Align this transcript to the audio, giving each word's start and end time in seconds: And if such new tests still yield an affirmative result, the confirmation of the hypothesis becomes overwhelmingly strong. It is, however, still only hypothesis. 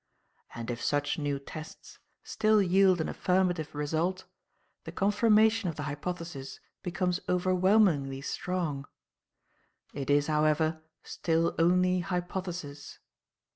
And 0.55 0.71
if 0.71 0.83
such 0.83 1.19
new 1.19 1.37
tests 1.37 1.99
still 2.23 2.59
yield 2.59 2.99
an 3.01 3.07
affirmative 3.07 3.75
result, 3.75 4.25
the 4.83 4.91
confirmation 4.91 5.69
of 5.69 5.75
the 5.75 5.83
hypothesis 5.83 6.59
becomes 6.81 7.19
overwhelmingly 7.29 8.21
strong. 8.21 8.87
It 9.93 10.09
is, 10.09 10.25
however, 10.25 10.81
still 11.03 11.53
only 11.59 11.99
hypothesis. 11.99 12.97